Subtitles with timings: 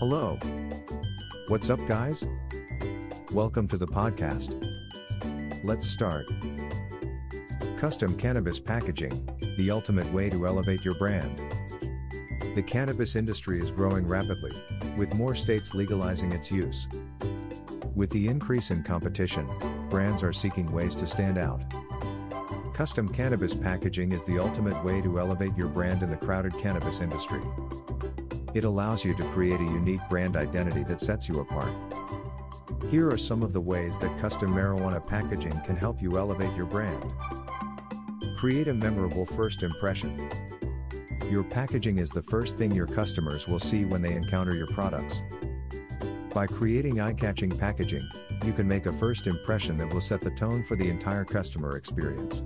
[0.00, 0.38] Hello.
[1.48, 2.24] What's up, guys?
[3.32, 4.56] Welcome to the podcast.
[5.62, 6.26] Let's start.
[7.76, 9.28] Custom cannabis packaging,
[9.58, 11.38] the ultimate way to elevate your brand.
[12.54, 14.54] The cannabis industry is growing rapidly,
[14.96, 16.88] with more states legalizing its use.
[17.94, 19.46] With the increase in competition,
[19.90, 21.60] brands are seeking ways to stand out.
[22.72, 27.02] Custom cannabis packaging is the ultimate way to elevate your brand in the crowded cannabis
[27.02, 27.42] industry.
[28.52, 31.72] It allows you to create a unique brand identity that sets you apart.
[32.90, 36.66] Here are some of the ways that custom marijuana packaging can help you elevate your
[36.66, 37.12] brand.
[38.36, 40.28] Create a memorable first impression.
[41.30, 45.22] Your packaging is the first thing your customers will see when they encounter your products.
[46.34, 48.08] By creating eye-catching packaging,
[48.44, 51.76] you can make a first impression that will set the tone for the entire customer
[51.76, 52.42] experience.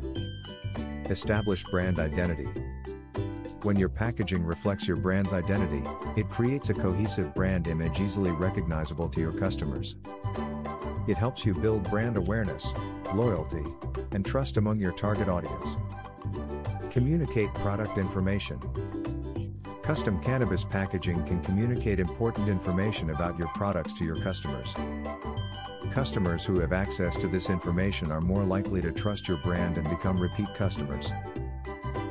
[1.08, 2.48] Establish brand identity.
[3.64, 5.82] When your packaging reflects your brand's identity,
[6.20, 9.96] it creates a cohesive brand image easily recognizable to your customers.
[11.08, 12.74] It helps you build brand awareness,
[13.14, 13.64] loyalty,
[14.12, 15.78] and trust among your target audience.
[16.90, 18.60] Communicate product information.
[19.82, 24.74] Custom cannabis packaging can communicate important information about your products to your customers.
[25.90, 29.88] Customers who have access to this information are more likely to trust your brand and
[29.88, 31.12] become repeat customers.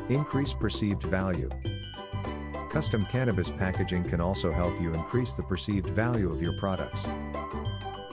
[0.09, 1.49] Increase perceived value.
[2.69, 7.05] Custom cannabis packaging can also help you increase the perceived value of your products.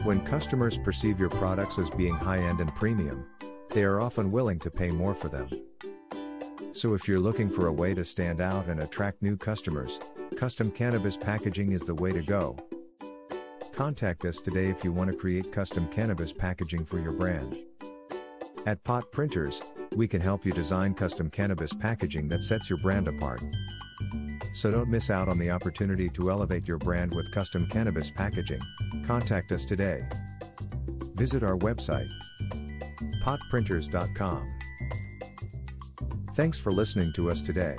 [0.04, 3.26] When customers perceive your products as being high end and premium,
[3.70, 5.48] they are often willing to pay more for them.
[6.72, 9.98] So if you're looking for a way to stand out and attract new customers,
[10.36, 12.56] custom cannabis packaging is the way to go.
[13.72, 17.56] Contact us today if you want to create custom cannabis packaging for your brand.
[18.64, 19.62] At Pot Printers,
[19.96, 23.42] we can help you design custom cannabis packaging that sets your brand apart.
[24.54, 28.60] So don't miss out on the opportunity to elevate your brand with custom cannabis packaging.
[29.06, 30.00] Contact us today.
[31.14, 32.08] Visit our website,
[33.22, 34.46] potprinters.com.
[36.34, 37.76] Thanks for listening to us today.